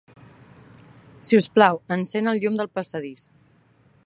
Sisplau, 1.29 1.79
encén 1.97 2.33
el 2.35 2.43
llum 2.45 2.61
del 2.63 2.75
passadís. 2.79 3.33